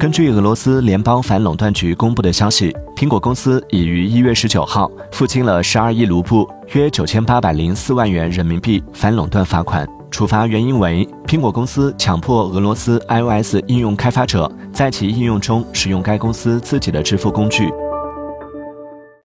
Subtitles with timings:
[0.00, 9.86] 根据俄罗斯联邦反垄断局公布的消息苹果公司已于一月十九号付清了十二亿卢布约九千八百零四万元人民币反垄断罚款。
[10.10, 17.70] 处罚原因为苹果公司强迫俄罗斯 ios 应用开发者在其应用中使用该公司自己的支付工具。